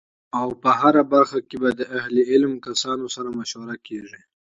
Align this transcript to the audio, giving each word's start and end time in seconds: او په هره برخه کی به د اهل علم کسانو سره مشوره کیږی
او 0.39 0.47
په 0.61 0.69
هره 0.79 1.03
برخه 1.13 1.39
کی 1.47 1.57
به 1.61 1.69
د 1.79 1.81
اهل 1.99 2.15
علم 2.31 2.53
کسانو 2.65 3.05
سره 3.15 3.29
مشوره 3.39 3.75
کیږی 3.87 4.21